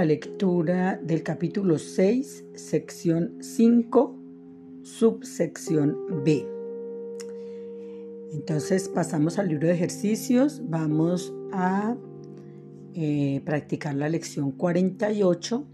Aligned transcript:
La 0.00 0.06
lectura 0.06 0.98
del 1.02 1.22
capítulo 1.22 1.78
6, 1.78 2.46
sección 2.54 3.36
5, 3.38 4.16
subsección 4.82 6.24
B. 6.24 6.46
Entonces 8.32 8.88
pasamos 8.88 9.38
al 9.38 9.48
libro 9.48 9.68
de 9.68 9.74
ejercicios, 9.74 10.62
vamos 10.64 11.34
a 11.52 11.98
eh, 12.94 13.42
practicar 13.44 13.94
la 13.94 14.08
lección 14.08 14.52
48 14.52 15.66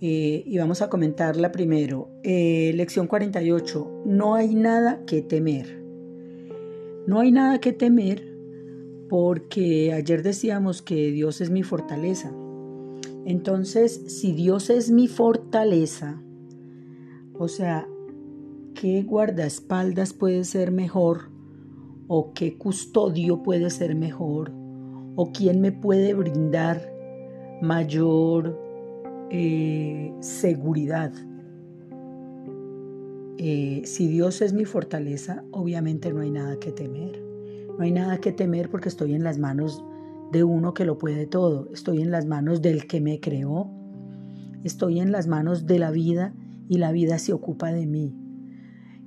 eh, 0.00 0.44
y 0.46 0.58
vamos 0.58 0.80
a 0.80 0.88
comentarla 0.88 1.50
primero. 1.50 2.08
Eh, 2.22 2.70
lección 2.76 3.08
48, 3.08 4.02
no 4.06 4.36
hay 4.36 4.54
nada 4.54 5.04
que 5.06 5.22
temer. 5.22 5.82
No 7.08 7.18
hay 7.18 7.32
nada 7.32 7.60
que 7.60 7.72
temer 7.72 8.32
porque 9.08 9.92
ayer 9.92 10.22
decíamos 10.22 10.82
que 10.82 11.10
Dios 11.10 11.40
es 11.40 11.50
mi 11.50 11.64
fortaleza. 11.64 12.32
Entonces, 13.24 14.02
si 14.08 14.32
Dios 14.32 14.70
es 14.70 14.90
mi 14.90 15.06
fortaleza, 15.06 16.20
o 17.38 17.48
sea, 17.48 17.88
¿qué 18.74 19.02
guardaespaldas 19.02 20.12
puede 20.12 20.44
ser 20.44 20.72
mejor? 20.72 21.30
¿O 22.08 22.32
qué 22.32 22.58
custodio 22.58 23.42
puede 23.42 23.70
ser 23.70 23.94
mejor? 23.94 24.52
¿O 25.14 25.32
quién 25.32 25.60
me 25.60 25.72
puede 25.72 26.14
brindar 26.14 26.92
mayor 27.60 28.58
eh, 29.30 30.12
seguridad? 30.20 31.12
Eh, 33.38 33.82
si 33.84 34.08
Dios 34.08 34.42
es 34.42 34.52
mi 34.52 34.64
fortaleza, 34.64 35.44
obviamente 35.52 36.12
no 36.12 36.20
hay 36.20 36.30
nada 36.30 36.58
que 36.58 36.72
temer. 36.72 37.22
No 37.76 37.84
hay 37.84 37.92
nada 37.92 38.18
que 38.18 38.32
temer 38.32 38.68
porque 38.68 38.88
estoy 38.88 39.14
en 39.14 39.24
las 39.24 39.38
manos 39.38 39.84
de 40.32 40.44
uno 40.44 40.72
que 40.72 40.86
lo 40.86 40.96
puede 40.98 41.26
todo. 41.26 41.68
Estoy 41.72 42.00
en 42.00 42.10
las 42.10 42.26
manos 42.26 42.62
del 42.62 42.86
que 42.86 43.00
me 43.00 43.20
creó. 43.20 43.70
Estoy 44.64 44.98
en 44.98 45.12
las 45.12 45.28
manos 45.28 45.66
de 45.66 45.78
la 45.78 45.90
vida 45.90 46.34
y 46.68 46.78
la 46.78 46.90
vida 46.90 47.18
se 47.18 47.34
ocupa 47.34 47.70
de 47.70 47.86
mí. 47.86 48.16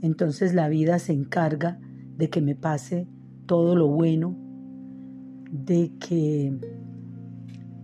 Entonces 0.02 0.53
la 0.53 0.70
vida 0.70 1.00
se 1.00 1.14
encarga 1.14 1.80
de 2.16 2.30
que 2.30 2.42
me 2.42 2.56
pase 2.56 3.08
todo 3.48 3.76
lo 3.76 3.88
bueno, 3.88 4.38
de 5.52 5.94
que, 6.00 6.56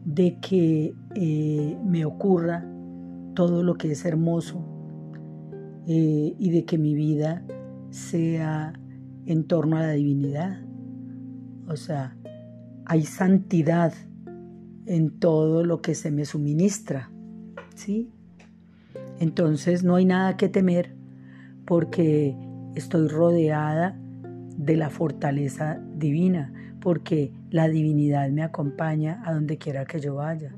de 0.05 0.39
que 0.39 0.93
eh, 1.15 1.77
me 1.83 2.05
ocurra 2.05 2.69
todo 3.33 3.63
lo 3.63 3.75
que 3.75 3.91
es 3.91 4.05
hermoso 4.05 4.63
eh, 5.87 6.35
y 6.37 6.51
de 6.51 6.63
que 6.65 6.77
mi 6.77 6.93
vida 6.93 7.43
sea 7.89 8.73
en 9.25 9.45
torno 9.45 9.77
a 9.77 9.81
la 9.81 9.91
divinidad. 9.93 10.61
O 11.67 11.75
sea, 11.75 12.15
hay 12.85 13.03
santidad 13.03 13.93
en 14.85 15.19
todo 15.19 15.63
lo 15.63 15.81
que 15.81 15.95
se 15.95 16.11
me 16.11 16.25
suministra. 16.25 17.11
¿Sí? 17.75 18.09
Entonces 19.19 19.83
no 19.83 19.95
hay 19.95 20.05
nada 20.05 20.35
que 20.37 20.49
temer 20.49 20.95
porque 21.65 22.35
estoy 22.75 23.07
rodeada 23.07 23.97
de 24.57 24.75
la 24.75 24.89
fortaleza 24.89 25.79
divina, 25.95 26.53
porque 26.79 27.33
la 27.49 27.67
divinidad 27.67 28.29
me 28.31 28.43
acompaña 28.43 29.21
a 29.25 29.33
donde 29.33 29.57
quiera 29.57 29.85
que 29.85 29.99
yo 29.99 30.15
vaya, 30.15 30.55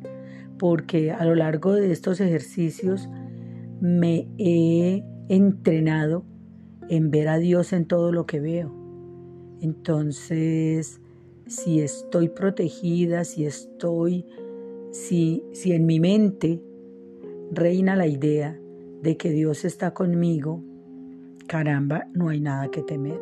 porque 0.58 1.12
a 1.12 1.26
lo 1.26 1.36
largo 1.36 1.74
de 1.74 1.92
estos 1.92 2.20
ejercicios 2.22 3.10
me 3.82 4.28
he 4.38 5.04
entrenado 5.30 6.26
en 6.90 7.12
ver 7.12 7.28
a 7.28 7.38
Dios 7.38 7.74
en 7.74 7.86
todo 7.86 8.12
lo 8.12 8.26
que 8.26 8.40
veo. 8.40 8.74
Entonces, 9.62 11.02
si 11.48 11.82
estoy 11.82 12.30
protegida, 12.30 13.24
si 13.24 13.46
estoy, 13.46 14.26
si, 14.92 15.44
si 15.54 15.74
en 15.74 15.86
mi 15.86 16.00
mente 16.00 16.62
reina 17.52 17.96
la 17.96 18.08
idea 18.08 18.60
de 19.02 19.18
que 19.18 19.32
Dios 19.32 19.66
está 19.66 19.94
conmigo, 19.94 20.64
caramba, 21.48 22.08
no 22.14 22.30
hay 22.30 22.40
nada 22.40 22.70
que 22.72 22.82
temer. 22.82 23.20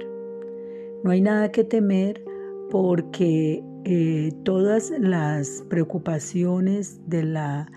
No 1.03 1.11
hay 1.11 1.21
nada 1.21 1.51
que 1.51 1.63
temer 1.63 2.23
porque 2.69 3.63
eh, 3.83 4.31
todas 4.43 4.91
las 4.99 5.63
preocupaciones 5.69 7.01
de 7.07 7.23
la, 7.23 7.71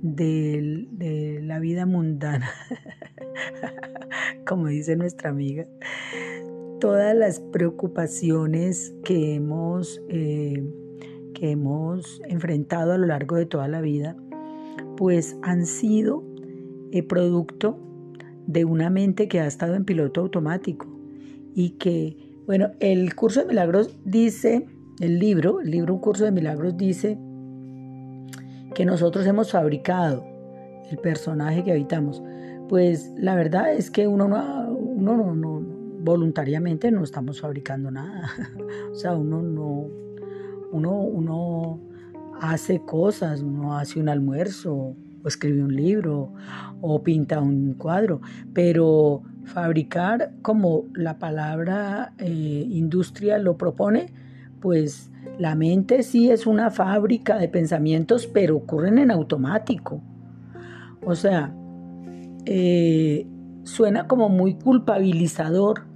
de, 0.00 0.86
de 0.92 1.40
la 1.42 1.58
vida 1.58 1.84
mundana, 1.84 2.50
como 4.46 4.68
dice 4.68 4.96
nuestra 4.96 5.30
amiga, 5.30 5.66
todas 6.80 7.14
las 7.14 7.40
preocupaciones 7.40 8.94
que 9.04 9.34
hemos, 9.34 10.02
eh, 10.08 10.64
que 11.34 11.52
hemos 11.52 12.20
enfrentado 12.28 12.92
a 12.92 12.98
lo 12.98 13.06
largo 13.06 13.36
de 13.36 13.46
toda 13.46 13.68
la 13.68 13.80
vida, 13.80 14.16
pues 14.96 15.36
han 15.42 15.66
sido 15.66 16.24
el 16.90 17.04
producto 17.04 17.78
de 18.46 18.64
una 18.64 18.90
mente 18.90 19.28
que 19.28 19.40
ha 19.40 19.46
estado 19.46 19.74
en 19.74 19.84
piloto 19.84 20.22
automático 20.22 20.88
y 21.54 21.70
que, 21.78 22.16
bueno, 22.46 22.70
el 22.80 23.14
curso 23.14 23.40
de 23.40 23.46
milagros 23.46 23.96
dice, 24.04 24.66
el 24.98 25.18
libro, 25.18 25.60
el 25.60 25.70
libro 25.70 25.94
Un 25.94 26.00
curso 26.00 26.24
de 26.24 26.32
milagros 26.32 26.76
dice 26.76 27.18
que 28.74 28.84
nosotros 28.84 29.26
hemos 29.26 29.52
fabricado 29.52 30.24
el 30.90 30.98
personaje 30.98 31.62
que 31.62 31.72
habitamos. 31.72 32.22
Pues 32.68 33.12
la 33.16 33.34
verdad 33.34 33.72
es 33.72 33.90
que 33.90 34.06
uno 34.06 34.28
no, 34.28 34.68
uno 34.70 35.16
no, 35.16 35.34
no, 35.34 35.59
voluntariamente 36.02 36.90
no 36.90 37.04
estamos 37.04 37.40
fabricando 37.40 37.90
nada. 37.90 38.30
o 38.92 38.94
sea, 38.94 39.14
uno 39.14 39.42
no, 39.42 39.88
uno, 40.72 41.00
uno 41.00 41.80
hace 42.40 42.80
cosas, 42.80 43.42
uno 43.42 43.76
hace 43.76 44.00
un 44.00 44.08
almuerzo, 44.08 44.94
o 45.22 45.28
escribe 45.28 45.62
un 45.62 45.74
libro, 45.74 46.32
o 46.80 47.02
pinta 47.02 47.40
un 47.40 47.74
cuadro, 47.74 48.20
pero 48.54 49.22
fabricar 49.44 50.32
como 50.42 50.84
la 50.94 51.18
palabra 51.18 52.14
eh, 52.18 52.66
industria 52.70 53.38
lo 53.38 53.56
propone, 53.56 54.12
pues 54.60 55.10
la 55.38 55.54
mente 55.54 56.02
sí 56.02 56.30
es 56.30 56.46
una 56.46 56.70
fábrica 56.70 57.36
de 57.36 57.48
pensamientos, 57.48 58.26
pero 58.26 58.56
ocurren 58.56 58.98
en 58.98 59.10
automático. 59.10 60.02
O 61.04 61.14
sea, 61.14 61.54
eh, 62.46 63.26
suena 63.64 64.06
como 64.06 64.28
muy 64.28 64.54
culpabilizador 64.54 65.89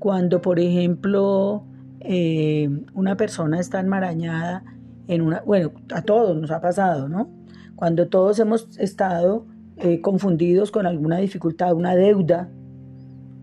cuando, 0.00 0.40
por 0.40 0.58
ejemplo, 0.58 1.62
eh, 2.00 2.70
una 2.94 3.18
persona 3.18 3.60
está 3.60 3.80
enmarañada 3.80 4.64
en 5.06 5.20
una, 5.20 5.42
bueno, 5.42 5.72
a 5.94 6.00
todos 6.00 6.34
nos 6.40 6.50
ha 6.50 6.62
pasado, 6.62 7.06
¿no? 7.08 7.28
Cuando 7.76 8.08
todos 8.08 8.38
hemos 8.38 8.78
estado 8.78 9.46
eh, 9.76 10.00
confundidos 10.00 10.70
con 10.70 10.86
alguna 10.86 11.18
dificultad, 11.18 11.74
una 11.74 11.94
deuda, 11.94 12.48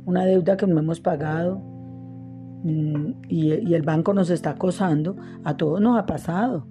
una 0.06 0.26
deuda 0.26 0.58
que 0.58 0.66
no 0.66 0.80
hemos 0.80 1.00
pagado 1.00 1.62
mm, 2.64 3.12
y, 3.30 3.54
y 3.54 3.76
el 3.76 3.84
banco 3.84 4.16
nos 4.16 4.32
está 4.32 4.52
acosando, 4.52 5.16
a 5.44 5.58
todos 5.58 5.80
nos 5.80 5.96
ha 5.96 6.08
pasado, 6.08 6.66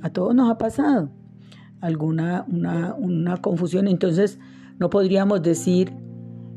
a 0.00 0.08
todos 0.08 0.34
nos 0.34 0.50
ha 0.50 0.56
pasado 0.56 1.10
alguna 1.82 2.46
una, 2.48 2.94
una 2.94 3.36
confusión. 3.42 3.88
Entonces, 3.88 4.38
no 4.78 4.88
podríamos 4.88 5.42
decir 5.42 5.92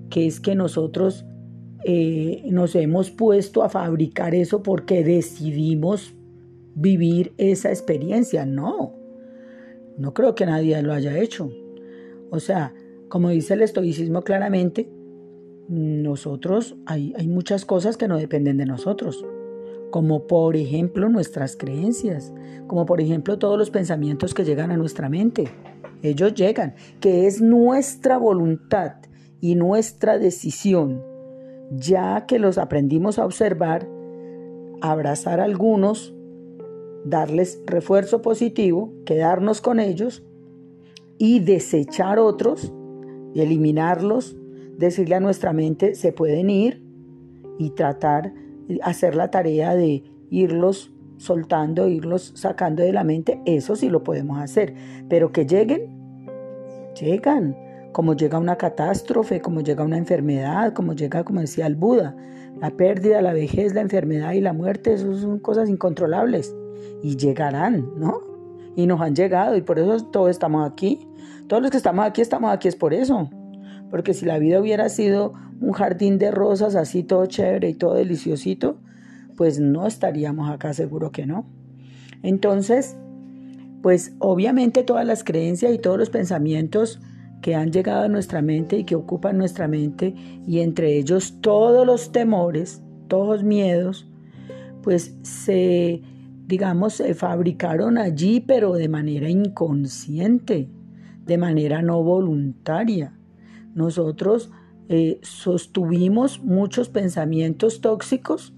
que 0.09 0.25
es 0.25 0.39
que 0.39 0.55
nosotros 0.55 1.25
eh, 1.83 2.43
nos 2.51 2.75
hemos 2.75 3.09
puesto 3.09 3.63
a 3.63 3.69
fabricar 3.69 4.35
eso 4.35 4.61
porque 4.61 5.03
decidimos 5.03 6.13
vivir 6.75 7.33
esa 7.37 7.69
experiencia. 7.69 8.45
No, 8.45 8.93
no 9.97 10.13
creo 10.13 10.35
que 10.35 10.45
nadie 10.45 10.81
lo 10.81 10.93
haya 10.93 11.17
hecho. 11.17 11.49
O 12.29 12.39
sea, 12.39 12.73
como 13.09 13.29
dice 13.29 13.55
el 13.55 13.61
estoicismo 13.61 14.22
claramente, 14.22 14.89
nosotros 15.67 16.75
hay, 16.85 17.13
hay 17.17 17.28
muchas 17.28 17.66
cosas 17.66 17.97
que 17.97 18.07
no 18.07 18.17
dependen 18.17 18.57
de 18.57 18.66
nosotros, 18.66 19.25
como 19.89 20.27
por 20.27 20.55
ejemplo 20.55 21.09
nuestras 21.09 21.55
creencias, 21.55 22.34
como 22.67 22.85
por 22.85 23.01
ejemplo 23.01 23.39
todos 23.39 23.57
los 23.57 23.69
pensamientos 23.69 24.34
que 24.34 24.45
llegan 24.45 24.72
a 24.72 24.77
nuestra 24.77 25.09
mente. 25.09 25.49
Ellos 26.03 26.34
llegan, 26.34 26.75
que 26.99 27.27
es 27.27 27.41
nuestra 27.41 28.17
voluntad 28.17 28.93
y 29.39 29.55
nuestra 29.55 30.17
decisión 30.17 31.10
ya 31.72 32.26
que 32.28 32.38
los 32.38 32.58
aprendimos 32.58 33.18
a 33.18 33.26
observar, 33.26 33.88
abrazar 34.82 35.40
a 35.40 35.46
algunos, 35.46 36.14
darles 37.06 37.62
refuerzo 37.66 38.22
positivo, 38.22 38.94
quedarnos 39.06 39.62
con 39.62 39.79
ellos 39.79 40.23
y 41.18 41.40
desechar 41.40 42.20
otros, 42.20 42.73
eliminarlos, 43.35 44.35
decirle 44.78 45.16
a 45.16 45.20
nuestra 45.20 45.53
mente, 45.53 45.96
se 45.96 46.12
pueden 46.12 46.50
ir 46.50 46.84
y 47.58 47.72
tratar, 47.72 48.34
hacer 48.82 49.16
la 49.16 49.32
tarea 49.32 49.76
de 49.76 50.03
irlos 50.29 50.94
soltando, 51.18 51.88
irlos 51.88 52.34
sacando 52.35 52.84
de 52.84 52.91
la 52.91 53.03
mente, 53.03 53.41
eso 53.46 53.76
sí 53.76 53.90
lo 53.90 54.03
podemos 54.03 54.40
hacer, 54.40 54.73
pero 55.08 55.32
que 55.32 55.46
lleguen, 55.46 55.88
llegan 57.00 57.56
como 57.91 58.16
llega 58.16 58.40
una 58.40 58.58
catástrofe, 58.58 59.41
como 59.41 59.61
llega 59.61 59.84
una 59.84 59.97
enfermedad, 59.97 60.73
como 60.73 60.93
llega, 60.93 61.23
como 61.23 61.41
decía 61.41 61.67
el 61.67 61.76
Buda, 61.76 62.16
la 62.59 62.72
pérdida, 62.72 63.22
la 63.22 63.34
vejez, 63.34 63.73
la 63.73 63.82
enfermedad 63.82 64.34
y 64.34 64.41
la 64.41 64.53
muerte, 64.53 64.93
eso 64.93 65.14
son 65.16 65.40
cosas 65.40 65.70
incontrolables 65.70 66.55
y 67.03 67.16
llegarán, 67.17 67.90
¿no? 67.97 68.32
y 68.76 68.88
nos 68.88 69.02
han 69.02 69.16
llegado 69.16 69.55
y 69.55 69.61
por 69.61 69.79
eso 69.79 70.03
todos 70.05 70.29
estamos 70.29 70.70
aquí. 70.70 71.08
Todos 71.47 71.61
los 71.61 71.72
que 71.72 71.78
estamos 71.78 72.05
aquí 72.05 72.22
estamos 72.22 72.52
aquí 72.52 72.67
es 72.67 72.76
por 72.76 72.93
eso. 72.93 73.29
Porque 73.90 74.14
si 74.14 74.26
la 74.26 74.40
vida 74.40 74.59
hubiera 74.59 74.87
sido 74.90 75.34
un 75.59 75.73
jardín 75.73 76.17
de 76.17 76.32
rosas 76.32 76.76
así 76.76 77.03
todo 77.03 77.26
chévere 77.26 77.70
y 77.70 77.73
todo 77.73 77.96
deliciosito, 77.96 78.78
pues 79.35 79.59
no 79.59 79.87
estaríamos 79.87 80.49
acá, 80.49 80.73
seguro 80.73 81.11
que 81.11 81.26
no. 81.26 81.46
Entonces, 82.23 82.96
pues 83.82 84.14
obviamente 84.20 84.84
todas 84.84 85.05
las 85.05 85.23
creencias 85.23 85.73
y 85.73 85.78
todos 85.78 85.97
los 85.97 86.09
pensamientos 86.09 87.02
que 87.41 87.55
han 87.55 87.72
llegado 87.72 88.03
a 88.03 88.08
nuestra 88.08 88.41
mente 88.41 88.78
y 88.78 88.84
que 88.84 88.96
ocupan 88.96 89.38
nuestra 89.38 89.67
mente, 89.67 90.14
y 90.47 90.59
entre 90.59 90.97
ellos 90.97 91.38
todos 91.41 91.85
los 91.85 92.11
temores, 92.11 92.84
todos 93.08 93.38
los 93.38 93.43
miedos, 93.43 94.08
pues 94.84 95.17
se, 95.23 96.02
digamos, 96.47 96.93
se 96.93 97.14
fabricaron 97.14 97.97
allí, 97.97 98.40
pero 98.41 98.73
de 98.73 98.90
manera 98.90 99.29
inconsciente, 99.29 100.70
de 101.26 101.38
manera 101.38 101.82
no 101.82 102.03
voluntaria. 102.03 103.17
Nosotros 103.73 104.52
eh, 104.90 105.20
sostuvimos 105.22 106.44
muchos 106.44 106.90
pensamientos 106.90 107.82
tóxicos 107.82 108.53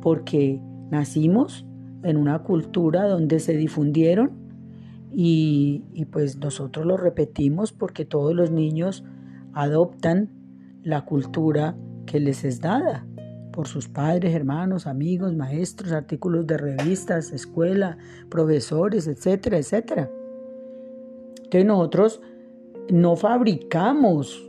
porque 0.00 0.60
nacimos 0.90 1.66
en 2.02 2.16
una 2.16 2.40
cultura 2.40 3.06
donde 3.06 3.38
se 3.40 3.56
difundieron 3.56 4.49
y, 5.12 5.82
pues 6.12 6.36
nosotros 6.38 6.86
lo 6.86 6.96
repetimos 6.96 7.72
porque 7.72 8.04
todos 8.04 8.34
los 8.34 8.50
niños 8.50 9.04
adoptan 9.52 10.30
la 10.82 11.04
cultura 11.04 11.76
que 12.06 12.20
les 12.20 12.44
es 12.44 12.60
dada 12.60 13.06
por 13.52 13.66
sus 13.66 13.88
padres, 13.88 14.34
hermanos, 14.34 14.86
amigos, 14.86 15.34
maestros, 15.34 15.92
artículos 15.92 16.46
de 16.46 16.56
revistas, 16.56 17.32
escuela, 17.32 17.98
profesores, 18.28 19.08
etcétera, 19.08 19.58
etcétera. 19.58 20.10
Entonces 21.36 21.66
nosotros 21.66 22.22
no 22.90 23.16
fabricamos 23.16 24.48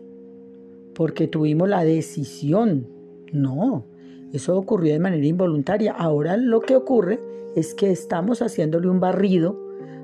porque 0.94 1.28
tuvimos 1.28 1.68
la 1.68 1.84
decisión, 1.84 2.88
no, 3.34 3.86
eso 4.34 4.56
ocurrió 4.56 4.94
de 4.94 5.00
manera 5.00 5.26
involuntaria. 5.26 5.94
Ahora 5.94 6.38
lo 6.38 6.62
que 6.62 6.76
ocurre 6.76 7.20
es 7.56 7.74
que 7.74 7.92
estamos 7.92 8.42
haciéndole 8.42 8.88
un 8.88 9.00
barrido 9.00 9.60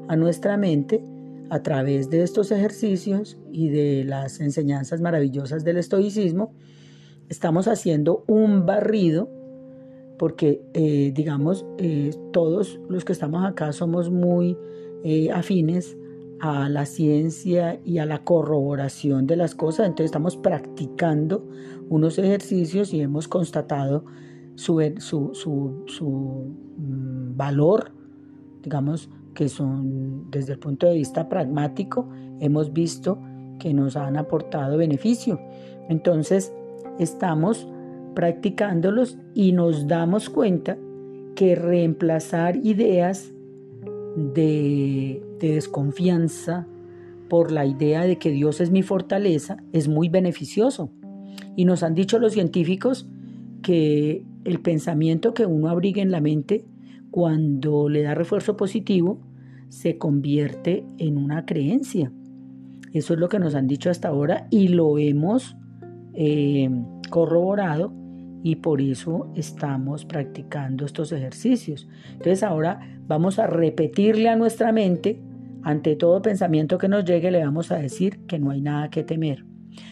a 0.07 0.15
nuestra 0.15 0.57
mente 0.57 1.03
a 1.49 1.63
través 1.63 2.09
de 2.09 2.23
estos 2.23 2.51
ejercicios 2.51 3.37
y 3.51 3.69
de 3.69 4.03
las 4.03 4.39
enseñanzas 4.39 5.01
maravillosas 5.01 5.63
del 5.63 5.77
estoicismo, 5.77 6.53
estamos 7.29 7.67
haciendo 7.67 8.23
un 8.27 8.65
barrido 8.65 9.29
porque, 10.17 10.61
eh, 10.73 11.11
digamos, 11.13 11.65
eh, 11.77 12.11
todos 12.33 12.79
los 12.89 13.05
que 13.05 13.13
estamos 13.13 13.45
acá 13.45 13.71
somos 13.71 14.09
muy 14.09 14.57
eh, 15.03 15.29
afines 15.31 15.95
a 16.39 16.69
la 16.69 16.85
ciencia 16.85 17.79
y 17.83 17.99
a 17.99 18.05
la 18.05 18.23
corroboración 18.23 19.27
de 19.27 19.35
las 19.35 19.55
cosas, 19.55 19.87
entonces 19.87 20.05
estamos 20.05 20.37
practicando 20.37 21.47
unos 21.89 22.17
ejercicios 22.17 22.93
y 22.93 23.01
hemos 23.01 23.27
constatado 23.27 24.05
su, 24.55 24.81
su, 24.97 25.31
su, 25.33 25.83
su 25.87 26.07
mm, 26.77 27.37
valor, 27.37 27.91
digamos, 28.61 29.09
que 29.37 29.49
son 29.49 30.31
desde 30.31 30.53
el 30.53 30.59
punto 30.59 30.87
de 30.87 30.95
vista 30.95 31.29
pragmático, 31.29 32.09
hemos 32.39 32.73
visto 32.73 33.19
que 33.59 33.71
nos 33.71 33.95
han 33.95 34.17
aportado 34.17 34.77
beneficio. 34.77 35.39
Entonces, 35.89 36.51
estamos 36.97 37.67
practicándolos 38.15 39.19
y 39.35 39.51
nos 39.51 39.85
damos 39.85 40.31
cuenta 40.31 40.75
que 41.35 41.53
reemplazar 41.53 42.55
ideas 42.65 43.31
de, 44.15 45.21
de, 45.39 45.53
desconfianza 45.53 46.65
por 47.29 47.51
la 47.51 47.67
idea 47.67 48.05
de 48.05 48.17
que 48.17 48.31
Dios 48.31 48.59
es 48.59 48.71
mi 48.71 48.81
fortaleza 48.81 49.57
es 49.71 49.87
muy 49.87 50.09
beneficioso. 50.09 50.89
Y 51.55 51.65
nos 51.65 51.83
han 51.83 51.93
dicho 51.93 52.17
los 52.17 52.33
científicos 52.33 53.07
que 53.61 54.25
el 54.45 54.61
pensamiento 54.61 55.35
que 55.35 55.45
uno 55.45 55.69
abriga 55.69 56.01
en 56.01 56.09
la 56.09 56.21
mente 56.21 56.65
cuando 57.11 57.87
le 57.87 58.01
da 58.01 58.15
refuerzo 58.15 58.57
positivo 58.57 59.26
se 59.69 59.97
convierte 59.97 60.85
en 60.97 61.17
una 61.17 61.45
creencia. 61.45 62.11
Eso 62.93 63.13
es 63.13 63.19
lo 63.19 63.29
que 63.29 63.39
nos 63.39 63.55
han 63.55 63.67
dicho 63.67 63.89
hasta 63.89 64.07
ahora 64.07 64.47
y 64.49 64.69
lo 64.69 64.97
hemos 64.97 65.55
eh, 66.13 66.69
corroborado 67.09 67.93
y 68.43 68.57
por 68.57 68.81
eso 68.81 69.31
estamos 69.35 70.05
practicando 70.05 70.85
estos 70.85 71.11
ejercicios. 71.11 71.87
Entonces 72.13 72.43
ahora 72.43 72.79
vamos 73.07 73.39
a 73.39 73.47
repetirle 73.47 74.29
a 74.29 74.35
nuestra 74.35 74.71
mente, 74.71 75.21
ante 75.63 75.95
todo 75.95 76.21
pensamiento 76.21 76.77
que 76.77 76.87
nos 76.87 77.03
llegue, 77.03 77.29
le 77.31 77.43
vamos 77.43 77.71
a 77.71 77.77
decir 77.77 78.19
que 78.25 78.39
no 78.39 78.51
hay 78.51 78.61
nada 78.61 78.89
que 78.89 79.03
temer. 79.03 79.45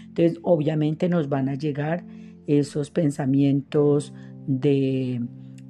Entonces 0.07 0.39
obviamente 0.41 1.09
nos 1.09 1.27
van 1.27 1.49
a 1.49 1.55
llegar 1.55 2.05
esos 2.47 2.91
pensamientos 2.91 4.13
de, 4.47 5.21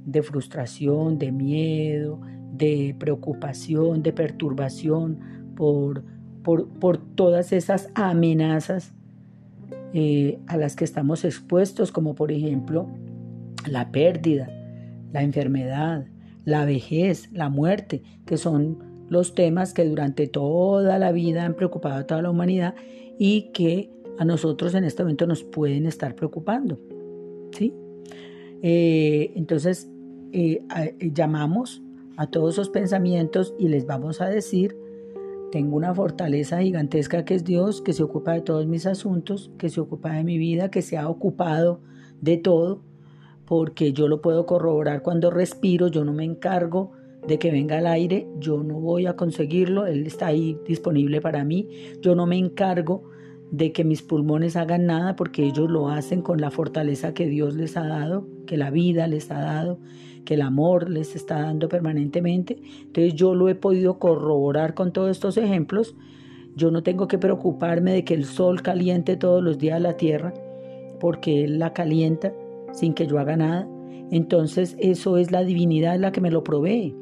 de 0.05 0.21
frustración, 0.21 1.17
de 1.17 1.31
miedo, 1.31 2.21
de 2.57 2.95
preocupación, 2.97 4.03
de 4.03 4.13
perturbación 4.13 5.19
por, 5.55 6.03
por, 6.43 6.97
todas 7.15 7.53
esas 7.53 7.89
amenazas 7.95 8.93
eh, 9.93 10.39
a 10.47 10.57
las 10.57 10.75
que 10.75 10.83
estamos 10.83 11.25
expuestos, 11.25 11.91
como 11.91 12.15
por 12.15 12.31
ejemplo 12.31 12.87
la 13.67 13.91
pérdida, 13.91 14.49
la 15.11 15.23
enfermedad, 15.23 16.05
la 16.43 16.65
vejez, 16.65 17.31
la 17.31 17.49
muerte, 17.49 18.03
que 18.25 18.37
son 18.37 18.77
los 19.09 19.35
temas 19.35 19.73
que 19.73 19.85
durante 19.85 20.27
toda 20.27 20.99
la 20.99 21.11
vida 21.11 21.45
han 21.45 21.55
preocupado 21.55 21.95
a 21.95 22.07
toda 22.07 22.21
la 22.21 22.29
humanidad 22.29 22.75
y 23.17 23.51
que 23.53 23.91
a 24.17 24.25
nosotros 24.25 24.73
en 24.75 24.83
este 24.83 25.03
momento 25.03 25.27
nos 25.27 25.43
pueden 25.43 25.85
estar 25.85 26.15
preocupando. 26.15 26.79
¿sí? 27.51 27.73
Eh, 28.61 29.31
entonces, 29.35 29.89
eh, 30.31 30.63
llamamos 31.13 31.81
a 32.17 32.27
todos 32.27 32.55
esos 32.55 32.69
pensamientos 32.69 33.53
y 33.57 33.67
les 33.67 33.85
vamos 33.85 34.21
a 34.21 34.29
decir, 34.29 34.77
tengo 35.51 35.75
una 35.77 35.93
fortaleza 35.93 36.61
gigantesca 36.61 37.25
que 37.25 37.35
es 37.35 37.43
Dios, 37.43 37.81
que 37.81 37.93
se 37.93 38.03
ocupa 38.03 38.33
de 38.33 38.41
todos 38.41 38.67
mis 38.67 38.85
asuntos, 38.85 39.51
que 39.57 39.69
se 39.69 39.79
ocupa 39.79 40.13
de 40.13 40.23
mi 40.23 40.37
vida, 40.37 40.69
que 40.69 40.81
se 40.81 40.97
ha 40.97 41.07
ocupado 41.07 41.81
de 42.21 42.37
todo, 42.37 42.81
porque 43.45 43.93
yo 43.93 44.07
lo 44.07 44.21
puedo 44.21 44.45
corroborar 44.45 45.01
cuando 45.01 45.31
respiro, 45.31 45.87
yo 45.87 46.03
no 46.03 46.13
me 46.13 46.23
encargo 46.23 46.91
de 47.27 47.39
que 47.39 47.51
venga 47.51 47.79
el 47.79 47.87
aire, 47.87 48.27
yo 48.39 48.63
no 48.63 48.79
voy 48.79 49.07
a 49.07 49.15
conseguirlo, 49.15 49.85
Él 49.85 50.05
está 50.05 50.27
ahí 50.27 50.57
disponible 50.67 51.21
para 51.21 51.43
mí, 51.43 51.67
yo 52.01 52.15
no 52.15 52.25
me 52.25 52.37
encargo 52.37 53.03
de 53.51 53.71
que 53.71 53.83
mis 53.83 54.01
pulmones 54.01 54.55
hagan 54.55 54.85
nada 54.85 55.15
porque 55.15 55.43
ellos 55.43 55.69
lo 55.69 55.89
hacen 55.89 56.21
con 56.21 56.41
la 56.41 56.51
fortaleza 56.51 57.13
que 57.13 57.27
Dios 57.27 57.55
les 57.55 57.77
ha 57.77 57.87
dado, 57.87 58.27
que 58.45 58.57
la 58.57 58.71
vida 58.71 59.07
les 59.07 59.31
ha 59.31 59.39
dado 59.39 59.79
que 60.25 60.33
el 60.33 60.41
amor 60.41 60.89
les 60.89 61.15
está 61.15 61.41
dando 61.41 61.69
permanentemente. 61.69 62.57
Entonces 62.81 63.13
yo 63.13 63.35
lo 63.35 63.47
he 63.47 63.55
podido 63.55 63.99
corroborar 63.99 64.73
con 64.73 64.91
todos 64.91 65.11
estos 65.11 65.37
ejemplos. 65.37 65.95
Yo 66.55 66.71
no 66.71 66.83
tengo 66.83 67.07
que 67.07 67.17
preocuparme 67.17 67.93
de 67.93 68.03
que 68.03 68.13
el 68.13 68.25
sol 68.25 68.61
caliente 68.61 69.15
todos 69.15 69.43
los 69.43 69.57
días 69.57 69.79
la 69.79 69.97
tierra, 69.97 70.33
porque 70.99 71.43
Él 71.43 71.59
la 71.59 71.73
calienta 71.73 72.33
sin 72.73 72.93
que 72.93 73.07
yo 73.07 73.19
haga 73.19 73.37
nada. 73.37 73.67
Entonces 74.11 74.75
eso 74.79 75.17
es 75.17 75.31
la 75.31 75.43
divinidad 75.43 75.99
la 75.99 76.11
que 76.11 76.21
me 76.21 76.31
lo 76.31 76.43
provee. 76.43 76.95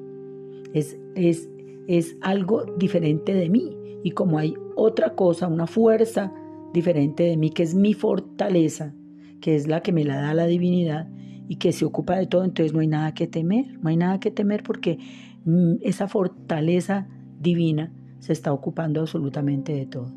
Es, 0.74 1.00
es, 1.16 1.50
es 1.88 2.18
algo 2.22 2.66
diferente 2.78 3.34
de 3.34 3.50
mí. 3.50 3.78
Y 4.04 4.12
como 4.12 4.38
hay 4.38 4.54
otra 4.76 5.16
cosa, 5.16 5.48
una 5.48 5.68
fuerza 5.68 6.34
diferente 6.74 7.24
de 7.24 7.38
mí, 7.38 7.52
que 7.52 7.64
es 7.64 7.76
mi 7.76 7.94
fortaleza, 7.94 8.94
que 9.40 9.56
es 9.56 9.68
la 9.68 9.82
que 9.82 9.92
me 9.92 10.04
la 10.04 10.18
da 10.18 10.34
la 10.34 10.46
divinidad, 10.46 11.08
y 11.48 11.58
que 11.58 11.72
se 11.72 11.86
ocupa 11.86 12.18
de 12.18 12.28
todo, 12.28 12.44
entonces 12.44 12.74
no 12.74 12.80
hay 12.80 12.88
nada 12.88 13.14
que 13.14 13.28
temer, 13.28 13.80
no 13.82 13.90
hay 13.90 13.98
nada 13.98 14.20
que 14.20 14.32
temer 14.32 14.64
porque 14.64 14.98
mm, 15.46 15.76
esa 15.82 16.08
fortaleza 16.08 17.08
divina 17.40 17.92
se 18.20 18.34
está 18.34 18.54
ocupando 18.54 19.02
absolutamente 19.02 19.74
de 19.74 19.86
todo. 19.86 20.14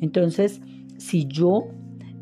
Entonces, 0.00 0.60
si 0.96 1.26
yo 1.26 1.68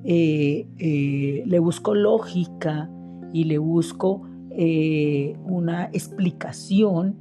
eh, 0.04 0.66
eh, 0.78 1.42
le 1.46 1.58
busco 1.58 1.94
lógica 1.94 2.90
y 3.32 3.44
le 3.44 3.58
busco 3.58 4.22
eh, 4.50 5.36
una 5.44 5.84
explicación 5.92 7.16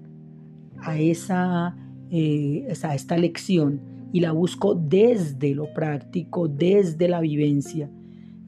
a 0.82 0.98
esa, 0.98 1.68
a 1.68 2.96
esta 2.96 3.18
lección 3.18 3.82
y 4.12 4.22
la 4.22 4.32
busco 4.32 4.76
desde 4.76 5.54
lo 5.54 5.72
práctico, 5.74 6.48
desde 6.48 7.08
la 7.08 7.20
vivencia, 7.20 7.90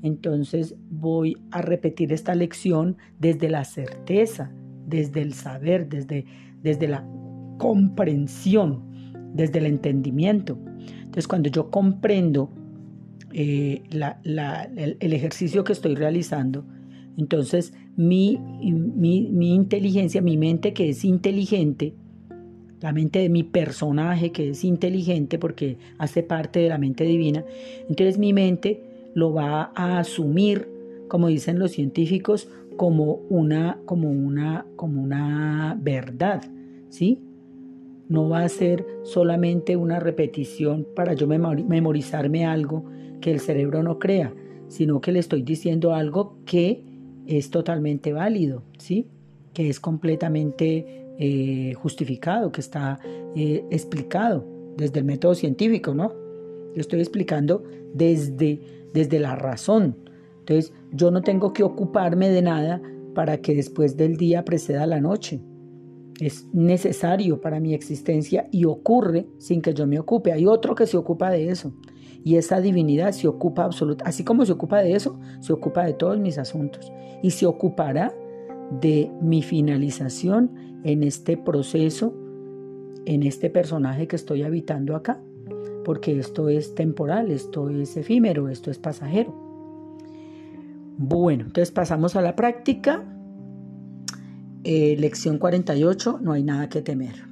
entonces 0.04 0.76
voy 0.90 1.38
a 1.52 1.62
repetir 1.62 2.12
esta 2.12 2.34
lección 2.36 2.98
desde 3.20 3.50
la 3.50 3.64
certeza, 3.66 4.52
desde 4.88 5.22
el 5.22 5.34
saber, 5.34 5.88
desde, 5.90 6.26
desde 6.62 6.88
la 6.88 7.08
comprensión, 7.58 8.84
desde 9.34 9.60
el 9.60 9.68
entendimiento. 9.68 10.58
Entonces 10.98 11.28
cuando 11.28 11.50
yo 11.50 11.70
comprendo 11.70 12.52
eh, 13.34 13.84
el, 13.92 15.14
ejercicio 15.14 15.64
que 15.64 15.74
estoy 15.74 15.96
realizando, 15.96 16.66
entonces 17.18 17.74
mi, 17.96 18.38
mi, 18.38 19.30
mi 19.30 19.54
inteligencia, 19.54 20.22
mi 20.22 20.38
mente 20.38 20.74
que 20.74 20.90
es 20.90 21.06
inteligente, 21.06 21.94
la 22.80 22.92
mente 22.92 23.20
de 23.20 23.30
mi 23.30 23.44
personaje 23.44 24.32
que 24.32 24.50
es 24.50 24.64
inteligente 24.64 25.38
porque 25.38 25.78
hace 26.00 26.24
parte 26.24 26.60
de 26.60 26.70
la 26.70 26.80
mente 26.80 27.04
divina, 27.04 27.46
entonces 27.88 28.18
mi 28.18 28.34
mente 28.34 28.91
lo 29.14 29.34
va 29.34 29.72
a 29.76 30.00
asumir, 30.00 30.70
como 31.08 31.28
dicen 31.28 31.60
los 31.60 31.72
científicos, 31.72 32.48
como 32.78 33.22
una, 33.30 33.80
como 33.86 34.10
una, 34.10 34.66
como 34.76 35.02
una 35.02 35.78
verdad, 35.80 36.42
¿sí? 36.90 37.20
No 38.10 38.30
va 38.30 38.44
a 38.44 38.50
ser 38.50 38.86
solamente 39.04 39.78
una 39.78 40.00
repetición 40.00 40.86
para 40.96 41.14
yo 41.14 41.28
memorizarme 41.28 42.46
algo 42.46 42.86
que 43.22 43.32
el 43.32 43.40
cerebro 43.40 43.84
no 43.84 44.00
crea, 44.00 44.34
sino 44.68 45.00
que 45.00 45.12
le 45.12 45.20
estoy 45.20 45.44
diciendo 45.44 45.94
algo 45.94 46.38
que 46.46 46.84
es 47.28 47.52
totalmente 47.52 48.14
válido, 48.14 48.64
¿sí? 48.78 49.08
Que 49.54 49.70
es 49.70 49.80
completamente 49.80 51.06
eh, 51.20 51.74
justificado, 51.76 52.52
que 52.52 52.62
está 52.62 53.00
eh, 53.36 53.64
explicado 53.70 54.46
desde 54.76 55.00
el 55.00 55.06
método 55.06 55.36
científico, 55.36 55.94
¿no? 55.94 56.21
Yo 56.74 56.82
estoy 56.82 57.00
explicando 57.00 57.64
desde, 57.94 58.62
desde 58.94 59.20
la 59.20 59.36
razón. 59.36 59.98
Entonces, 60.40 60.74
yo 60.92 61.12
no 61.12 61.22
tengo 61.22 61.54
que 61.54 61.64
ocuparme 61.64 62.30
de 62.30 62.42
nada 62.42 62.82
para 63.14 63.38
que 63.42 63.56
después 63.56 63.98
del 63.98 64.18
día 64.18 64.46
preceda 64.46 64.86
la 64.86 65.02
noche. 65.02 65.42
Es 66.20 66.48
necesario 66.54 67.42
para 67.42 67.60
mi 67.60 67.74
existencia 67.74 68.48
y 68.52 68.66
ocurre 68.66 69.28
sin 69.38 69.62
que 69.62 69.74
yo 69.74 69.88
me 69.88 70.00
ocupe. 70.00 70.32
Hay 70.32 70.46
otro 70.46 70.76
que 70.76 70.86
se 70.86 70.98
ocupa 70.98 71.32
de 71.32 71.50
eso. 71.50 71.74
Y 72.24 72.36
esa 72.36 72.62
divinidad 72.62 73.12
se 73.14 73.28
ocupa 73.28 73.64
absolutamente, 73.64 74.10
así 74.10 74.24
como 74.24 74.46
se 74.46 74.52
ocupa 74.52 74.82
de 74.84 74.94
eso, 74.94 75.20
se 75.40 75.54
ocupa 75.54 75.84
de 75.84 75.94
todos 75.94 76.20
mis 76.20 76.38
asuntos. 76.38 76.92
Y 77.24 77.32
se 77.32 77.48
ocupará 77.48 78.14
de 78.80 79.12
mi 79.22 79.42
finalización 79.42 80.52
en 80.84 81.04
este 81.04 81.38
proceso, 81.38 82.14
en 83.06 83.24
este 83.24 83.50
personaje 83.50 84.08
que 84.08 84.16
estoy 84.16 84.44
habitando 84.44 84.96
acá. 84.96 85.22
Porque 85.84 86.20
esto 86.20 86.50
es 86.50 86.76
temporal, 86.76 87.32
esto 87.32 87.70
es 87.70 87.98
efímero, 87.98 88.50
esto 88.50 88.72
es 88.72 88.78
pasajero. 88.78 89.34
Bueno, 90.98 91.46
entonces 91.46 91.72
pasamos 91.72 92.16
a 92.16 92.22
la 92.22 92.36
práctica. 92.36 93.04
Eh, 94.64 94.96
lección 95.00 95.40
48, 95.40 96.20
no 96.22 96.34
hay 96.34 96.44
nada 96.44 96.70
que 96.70 96.82
temer. 96.82 97.31